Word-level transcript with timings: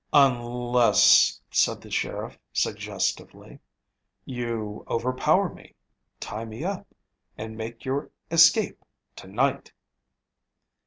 "Unless," 0.13 1.39
said 1.51 1.79
the 1.79 1.91
sheriff 1.91 2.35
suggestively, 2.51 3.59
"you 4.25 4.83
overpower 4.87 5.47
me, 5.53 5.75
tie 6.19 6.43
me 6.43 6.63
up, 6.63 6.87
and 7.37 7.55
make 7.55 7.85
your 7.85 8.09
escape 8.31 8.83
to 9.17 9.27
night." 9.27 9.71